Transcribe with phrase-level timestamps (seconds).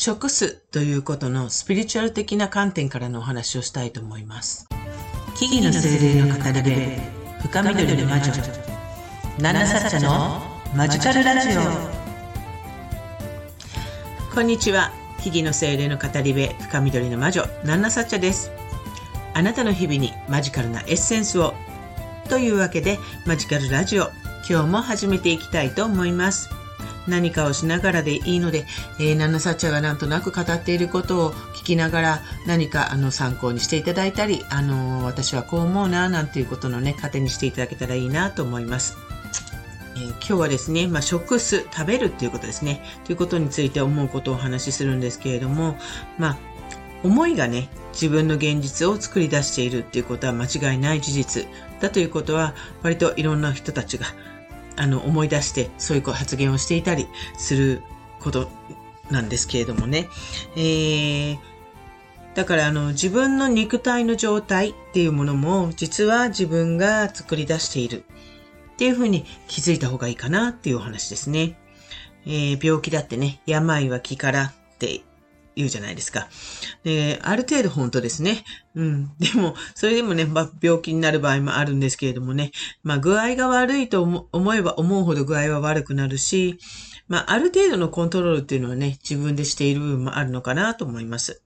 [0.00, 4.68] 食すということのスピリチュアル的な観点からのお話をしたいと思います。
[5.34, 8.32] 木々の精霊の語り部、深緑の魔女、
[9.40, 10.40] ナナサッの
[10.76, 11.62] マジカルラジオ。
[14.32, 14.92] こんにちは。
[15.20, 18.52] 木々の精霊の語り部、深緑の魔女、ナナサッです。
[19.34, 21.54] あなたの日々にマジカルなエッセンスを。
[22.28, 24.12] というわけで、マジカルラジオ、
[24.48, 26.50] 今日も始めていきたいと思います。
[27.08, 28.66] 何かをしながらでいいので、
[28.98, 38.96] えー、ナナサッチャがなんとなく語っていることを聞きながら何かあの参考にしていただいたり、あのー、私はこう思うな、なんていうことのね、糧にしていただけたらいいなと思います。
[39.96, 42.84] えー、今日はですね、まあ、食す、食べるっていうことですね。
[43.04, 45.76] ということについて思うことをお話しするんですけれども、
[46.18, 46.38] まあ、
[47.02, 51.46] 思いがね、自分の現実を作り出しているっていうことは間違いない事実
[51.80, 54.06] だということは、割といろんな人たちが
[54.78, 57.82] あの、思い出して、そういう発言をしていたりする
[58.20, 58.48] こと
[59.10, 60.08] なんですけれどもね。
[60.56, 61.38] えー、
[62.34, 68.04] だからあの、自分の肉体の状態っていうものも、実は自分が作り出している
[68.72, 71.58] っていうふうに気づいた方がいいかなっていうお話ですね。
[72.26, 75.00] えー、病気だってね、病は気からって
[75.58, 76.28] 言うじゃないですか。
[76.84, 78.44] で、ある程度本当ですね。
[78.76, 79.10] うん。
[79.18, 82.52] でも、それでもね、まあ、病気になる場合もあるんですけれどもね、
[82.84, 86.58] まあ、具合が悪いと思えば思うほど具合は悪くなるし、
[87.08, 91.42] まあ、ある程度のコントロールっていうのはね、自分でしている部分もあるのかなと思います。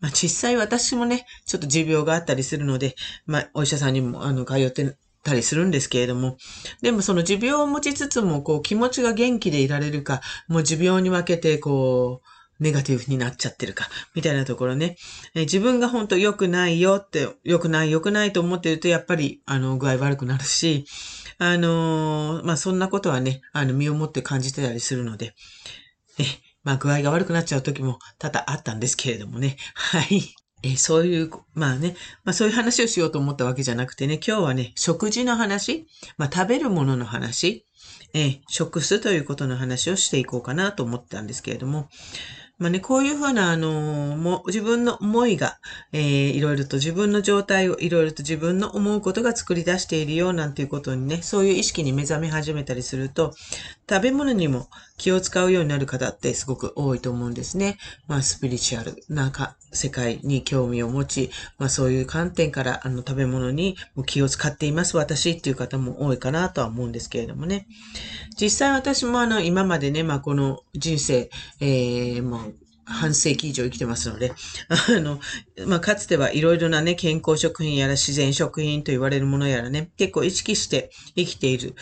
[0.00, 6.36] まあ、実際私もね、ちょっと持病があったりするので、まあ、お医者さんにも、あの、通ってたりするんですけれども、
[6.82, 14.96] でもその持病を持ちつつも、こう、気持ちが元気でいられるか、もう持病に分けて、こう、ネガティブになっちゃってるか、みたいなところね。
[15.34, 20.86] え自分が本当良くないよって、良くない、良くないと思ってると、やっぱり、あの、具合悪くなるし、
[21.38, 25.34] あのー、まあ、そんなことはね、あの、身をもって感じてたりするので、
[26.18, 26.24] え、
[26.64, 29.56] まあ、具合が悪くなっちゃう時も多々あったんですけれどもね。
[29.74, 30.34] はい。
[30.62, 37.66] えそういう、まあね、まあそういう話をしようと思ったわけじゃなくてね、今日はね、食事の話、まあ食べるものの話、
[38.14, 41.88] え食すということの話をしていこうかなと思ったんですけれども、
[42.58, 45.58] まあね、こういうふうな、あの、も自分の思いが、
[45.92, 53.34] えー、いろいろと自分の状態をいろいろと自分の思うことが作り出しているよなんていうことにね、そういう意識に目覚め始めたりすると、
[53.88, 57.76] 食べ物にも気を使うようになる方ってすごく多いと思うんですね。
[58.08, 63.76] まあ、スピリチュアルなか世界に興味を持ち、まあそういう観点からあの食べ物に
[64.06, 67.68] 気を使っています私っていう方も多いかなとは思うんですけれどもね。
[68.40, 72.54] 実際私もあの今までね、まあこの人生、えー、もう
[72.86, 74.32] 半世紀以上生きてますので、
[74.68, 75.18] あの、
[75.66, 81.74] まあ、かつてはいろいろなね、健康食品やら自然食品と言われるものやらね、結構意識して生きている、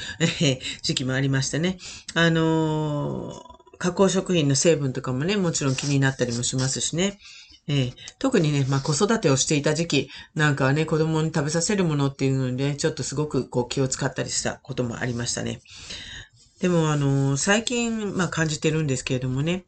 [0.42, 1.78] え時期もありましてね。
[2.14, 7.18] あのー、加工食品の成分とかもね、もちろん気になったりもしますしね。
[7.66, 15.60] えー、特にね、まあ、子育てをしていた時期なんかはね、子供に食べさせるものっていうので、ね、ちょっとすごくこう気を使ったりしたこともありましたね。
[16.60, 19.64] でも、あのー、最近、まあ、感じてるんですけれどもね、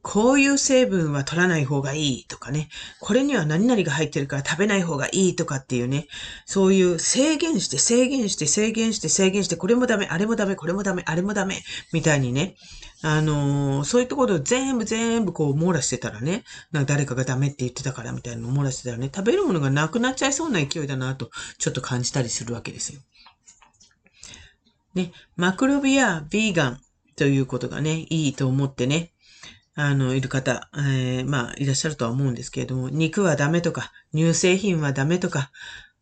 [0.00, 2.68] こういう成分は取らない方がいいとかね、
[3.00, 6.06] これには何々が入ってるから食べない方がいいとかっていうね、
[6.46, 12.56] そういう制限して制限して制限して制限して、これもダメ、あれもダメ、これもダメ、あれもダメ、みたいにね、
[13.02, 23.00] あのー、そういうところを全部全部こう網羅してたらね、なんか誰かがダメって言ってたからみたいなのを網羅してたらね、食べるものがなくなっちゃいそうな勢いだなと、ちょっと感じたりするわけですよ。
[24.94, 26.80] ね、マクロビやビーガン
[27.14, 29.12] ということがね、いいと思ってね、
[29.80, 35.52] あの、いる方、えー、まあ、いらっしゃるとは思うんですけれども、肉はダメとか、乳製品はダメとか、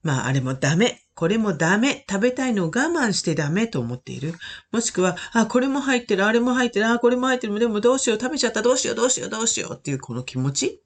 [0.03, 4.33] まあ、あれもダメ、これもダメ、食べたいのを我慢してダメと思っている。
[4.73, 10.81] もしくは、あ、これも入ってる、あれも入ってる、あ、これも入ってる、でもどうしよう、食べちゃった、どうしよう、どうしよう、どうしようっていうこの気持ち。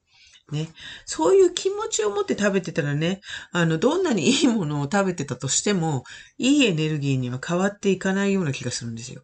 [0.51, 0.71] ね。
[1.07, 3.21] そういう気持ちを持って食べてたらね、
[3.53, 6.03] あの、どんなにいいものを食べてたとしても、
[6.39, 9.23] いいエネルギーには変わっていかないような気がするんですよ。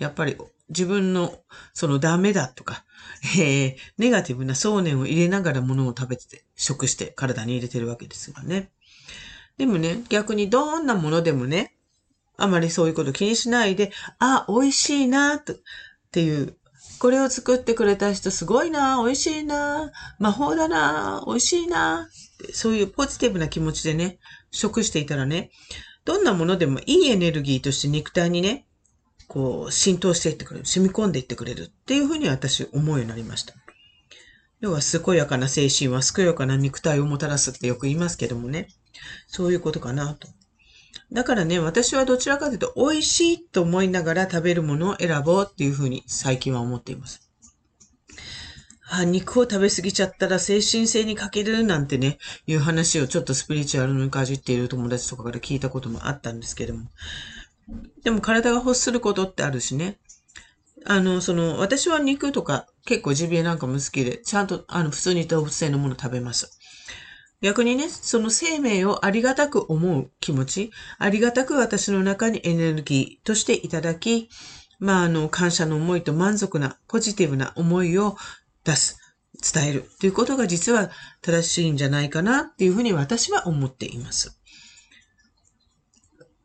[0.00, 0.36] やっぱり
[0.70, 1.38] 自分の、
[1.74, 2.84] そのダメだとか、
[3.38, 8.72] えー、ネガティブな想念を入れながら物を食べて、食して体に入れてるわけですがね。
[9.58, 11.76] でもね、逆にどんなものでもね、
[12.38, 15.44] あまりそういうこと気にしないで、あ、美味しいな、っ
[16.10, 16.56] ていう、
[16.98, 22.08] これを作ってくれた人すごいな、美味しいな、魔法だな、美味しいな、
[22.54, 24.18] そういうポジティブな気持ちでね、
[24.50, 25.50] 食していたらね、
[26.06, 28.66] どんなものでもいいエネルギーとして肉体にね、
[29.30, 33.54] こう、浸透していってくれる、染み込んでいってくれるっていうふうに私思うようになりました。
[34.58, 38.66] 要は、健やかな精神は健やかな肉体をもたらすってよく言いますけどもね。
[39.28, 40.26] そういうことかなと。
[41.12, 47.30] だからね、私はどちらかというと、美味しいと思いながら食べるものを選ぼうっていうふうに最近は思っています。
[48.88, 52.18] あ、肉を食べ過ぎちゃったら精神性に欠けるなんてね、
[52.48, 56.88] いう話をちょっとスピリチュアルにかじっている友達とかから聞いたこともあったんですけども。
[58.02, 59.98] でも体が欲することってあるしね。
[60.86, 66.58] あの、その、私は肉とか結構ジビエなんかも好きで、ちゃんと、あの、普通に動物性のもの食べます。
[67.42, 74.28] 逆にね、その生命をありがたく思う気持ち、ありがたく私の中にエネルギーとしていただき、
[74.78, 78.16] まあ、あの、感謝の思いと満足な、ポジティブな思いを
[78.64, 78.98] 出す、
[79.54, 80.90] 伝えるということが実は
[81.22, 84.39] 正しいんじゃないかなっていうふうに私は思っています。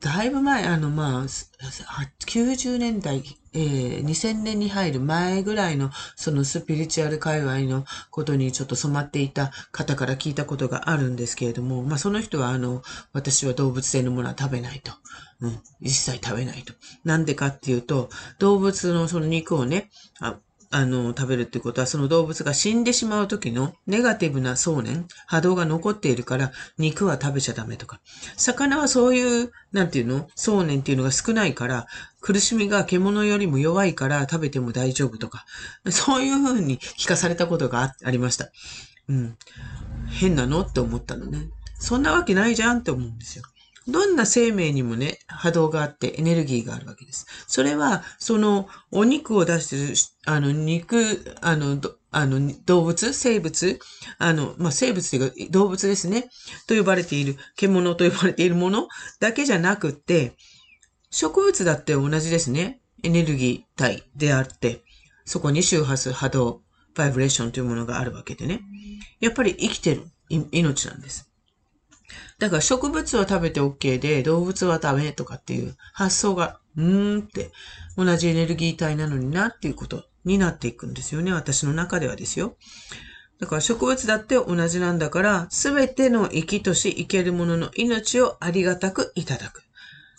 [0.06, 3.24] だいぶ前、あの、まあ、90年代、
[3.54, 14.92] えー、2000年に入る前ぐらいの、そのスピリチュアル界隈のことにちょっと染まっていた方から聞いたことがあるんですけれども、まあ、その人は、あの、私は動物性のものは食べないと。
[15.42, 16.76] うん、一切食べないと。
[17.04, 20.38] なんでかっていうと、動物のその肉をね、あ
[20.78, 28.02] あの、食べるってことは、その動物が死んでしまう時のネガティブな想念、波動が残っているから、肉は食べちゃダメとか。
[28.36, 31.88] 魚はそういう、なんていうの想念っていうのが少ないから、
[32.20, 35.46] 苦しみが獣よりも弱いから食べても大丈夫とか。
[35.92, 38.50] そういうふうに聞かされたことがありました。
[39.08, 39.38] うん。
[40.10, 40.64] 変なの？
[40.64, 41.48] って思ったのね。
[41.80, 43.46] そんなわけないじゃんって思うんですよ。
[43.88, 47.28] どんな生命にもね、波動があってエネルギーがあるわけです。
[47.48, 49.94] それは、そのお肉を出してる、
[50.26, 51.80] あの、肉、あの、
[52.12, 53.80] あの、動物、生物、
[54.18, 56.30] あの、まあ、生物というか動物ですね。
[56.68, 58.88] と呼ばれている、獣と呼ばれているもの
[59.20, 60.36] だけじゃなくて、
[61.12, 62.82] 植物だって同じですね。
[63.04, 64.84] エネルギー体であって、
[65.26, 66.62] そこに周波数、波動、
[66.96, 68.62] バイブレーションというものがあるわけでね。
[69.20, 71.30] やっぱり生きてる命なんです。
[72.40, 77.52] だから植物は食べて OK で、動物はダメとかっていう発想が、うーんって
[77.98, 81.32] 同じエネルギー体なのになっていうことになっていくんですよね。
[81.32, 82.58] 私の中ではですよ。
[83.40, 89.64] だから植物だって同じなんだから、すべての生きとし生けるものの命をありがたくいただく。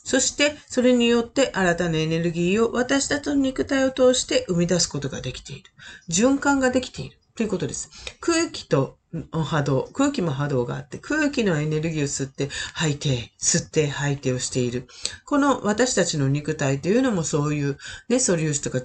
[0.04, 5.70] そして、それによって新たなエネルギーを私たちの肉体を通して生み出すことができている。
[6.08, 7.18] 循環ができている。
[7.34, 7.90] ということです。
[8.20, 8.98] 空気と
[9.32, 14.86] 波動、空気も波動があって、空気のエネルギーを吸って吐いて、吸って吐いてをしている。
[15.24, 17.78] この私たちの肉体というのもそういう、
[18.08, 18.80] ね、素粒子とか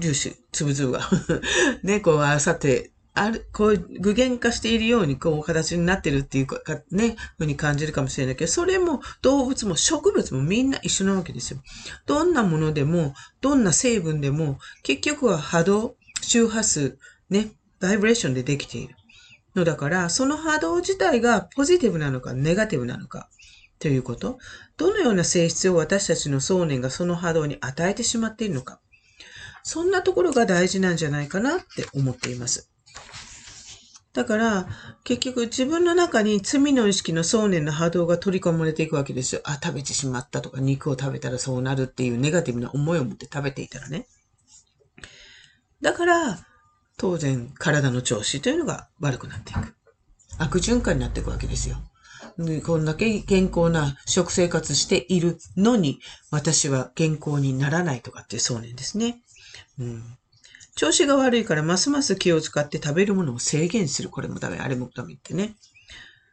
[0.00, 1.08] 粒子、粒々が
[1.82, 11.62] ね、こう合わさって、ある、こう具現化しているように、こう形になってるっていうか、ね、ふうに感じるかもしれないけど、それも動物も植物もみんな一緒なわけですよ。
[12.06, 16.98] どんなものでも、どんな成分でも、結局は波動、周波数、
[17.28, 18.96] ね、バイブレーションでできている。
[19.54, 23.28] のだから、その波動自体がポジティブなのか、ネガティブなのか、
[23.78, 24.38] ということ。
[24.76, 28.80] どのような性質を私たちの想念がその波動に与えてしまっているのか。
[29.64, 32.70] そんなところが大事なんじゃないかなって思っています。
[34.12, 34.68] だから、
[35.04, 39.40] 結局自分の中に罪の意識の想念の波動が取り込まれていくわけですよ。
[39.44, 44.06] あ、食べてしまったとか、肉を食べたらそうなるっていうネガティブな思いを持って食べていたらね。
[45.80, 46.46] だから、
[46.96, 49.74] 当然体の調子というのが悪くなっていく。
[50.38, 51.76] 悪循環になっていくわけですよ。
[52.64, 56.00] こんだけ健康な食生活しているのに、
[56.30, 59.20] 私は健康にならないとかってそうなんですね。
[59.78, 60.02] うん、
[60.74, 64.08] 調子が悪いからますます気を使って食べるものを制限する。
[64.08, 65.56] これもダメ、あれもダメってね。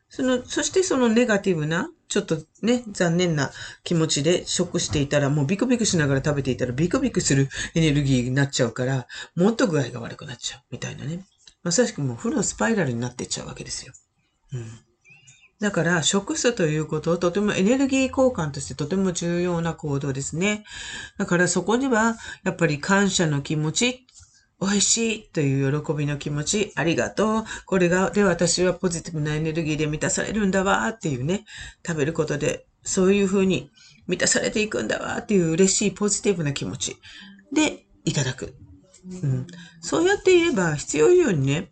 [0.09, 3.51] その、そしてそのネガティブな、ちょっとね、残念な
[3.83, 11.25] 気持ちで食していたら、もうビクビクしながら食べていたら、ビクビクするエネルギーになっちゃうから、もっと具合が悪くなっちゃう、みたいなね。
[11.61, 13.93] まさしくもう負のスパイラルになっていっちゃうわけですよ。
[14.53, 14.79] うん。
[15.59, 20.63] だから、食すということをとてもエネルギー交換としてとても重要な行動ですね。
[21.17, 24.07] だからそこには、やっぱり感謝の気持ち
[24.61, 27.43] 美味しいという喜びの気持ち、ありがとう。
[27.65, 31.45] これが、で私はポジティブなエネルギーで満たされるんだわっていうね、
[31.85, 33.69] 食べることで、そういうふうに
[34.07, 36.97] 満たされていくんだわっていう嬉しいポジティブな気持ち
[37.53, 38.55] でいただく。
[39.23, 39.47] うん、
[39.81, 41.71] そうやって言えば必要以上にね、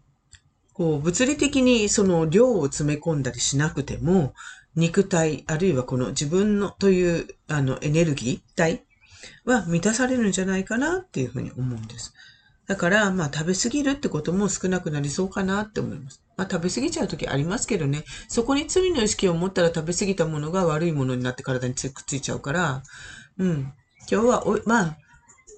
[0.74, 4.34] こう物理的にその量を詰め込んだりしなくても、
[4.76, 8.84] 肉体、あるいはこの自分のというあのエネルギー体
[9.44, 12.14] は満たされるんじゃないかなっていうふうに思うんです。
[12.68, 16.22] だから、まあ食べ過ぎるってことも少なくなりそうかなって思います。
[16.36, 22.84] まあ食べ過ぎちゃう時ありますけどね、そこに罪の意識を持ったら食べ過ぎたものが悪いものになって体にくっついちゃうから、
[23.38, 23.74] うん。
[24.12, 24.98] 今日はお、まあ、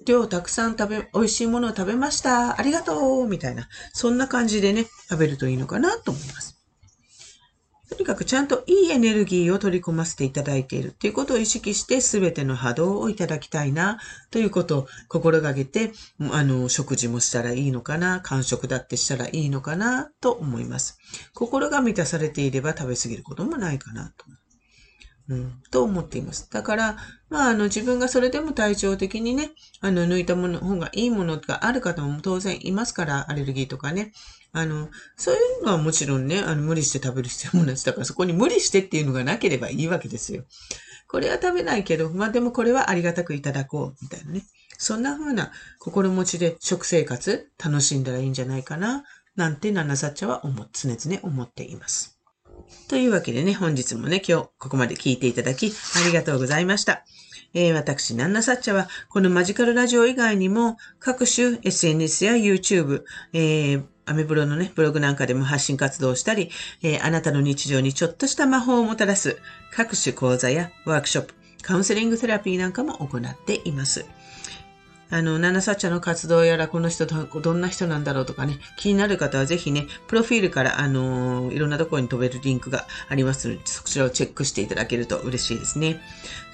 [0.06, 2.58] 量たくさん食べ、美味しいものを食べました。
[2.58, 3.68] ありがとうみたいな。
[3.92, 6.59] そんな感じでね、食べるといいのかなと思います。
[7.90, 13.98] とにかくちゃんといいエネルギーを取り込ませていただいているということを意識して全ての波動をいただきたいな
[14.30, 15.90] ということを心がけて、
[16.30, 20.98] あの、食事もしたらいいのかな、間食だってしたらいいのかなと思います。
[21.34, 24.24] 心が満たされていれば食べ過ぎることもないかなと。
[25.30, 26.50] うん、と思っています。
[26.50, 26.96] だから、
[27.28, 34.12] まあ、あの、自分がそれでも体調的にね、あの、抜いたもの、方がいいものがある方も当然いますから、アレルギーとかね。
[34.52, 37.86] あの、そういうのはもちろんね、あの、無理して食べる必要もないです。
[37.86, 40.42] だからそこに無理してっていうのがなければいいわけですよ。
[41.06, 44.42] これは食べないけど、まあでもこれはありがたくいただこう、みたいなね。
[44.78, 49.04] そんな風な心持ちで食生活楽しんだらいいんじゃないかな、
[49.36, 52.19] なんてナナサッチャは思、常々思っています。
[52.88, 55.72] というわけでね、本日もね、今日ここまで聞いていただき
[56.04, 57.04] ありがとうございました。
[57.52, 66.50] えー、私、ナンナサッチャは、このマジカルラジオ以外にも、各種 SNS や YouTube、えー、アメブロのね、ブログなんかでも発信活動をしたり、
[66.82, 69.38] えー、あなたの日常にちょっとした魔法をもたらす
[69.72, 74.04] 各種講座やワークショップ、カウンセリングセラピーなんかも行っています。
[75.10, 86.00] あの、ナナサッチャの活動やら、この人どんな人なんだろうとかね、気になる方はぜひね、プロフィールから、あのいろんなところに飛べるリンクがありますので、そちらをチェックしていただけると嬉しいですね。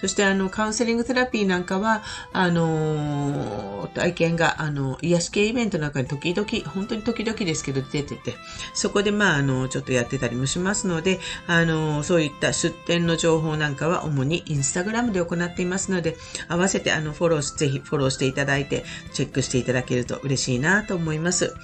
[0.01, 8.35] そして、あの、カウンセリングセラピーなんかは、あの体験が、あの、癒し系イベントなんかに時々、本当に時々ですけど出てて、
[8.75, 16.17] そこで、まあ、あの、ちょっとやってたりもしますので、あの、そういった出店の情報なんかは主にインスタグラムで行っていますので、
[16.49, 21.55] 合わせて、あの、フォロー、ぜひフォローしていただだいて、チェックしていただけると嬉しいなと思います。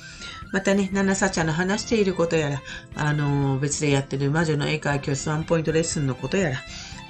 [0.52, 2.62] またね、ナナサチャの話していることやら、
[2.94, 6.56] あのー、別でやってる魔女の英会教室ワンポイントレッスンのことやら、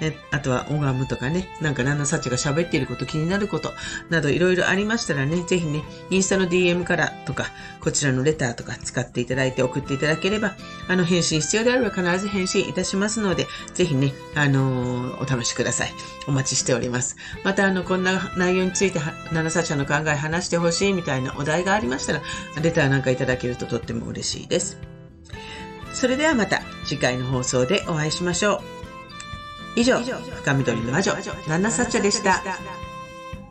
[0.01, 3.71] えあとはオガムとかね、なんかナナサチが喋っていること、気になること
[4.09, 7.47] などいろいろありましたらね、ぜひね、インスタの DM からとか、
[7.79, 10.55] こちらのレターとか使っていただいて送っていただければ、
[10.87, 15.93] あの、返信必要であれば必ず返信いたしますので、ぜひね、あのー、お試しください。
[16.27, 17.17] お待ちしております。
[17.43, 18.99] また、あの、こんな内容について、
[19.31, 22.21] ナナサチャの考え話してほしいみたいなお題がありましたら、
[22.61, 24.77] レターなんかいただけるととっても嬉しいです。
[25.93, 28.72] それではまた次回の放送でお会いしましょう。
[29.75, 31.15] 以上、深緑の魔女、
[31.47, 32.41] ナナサッチャでした。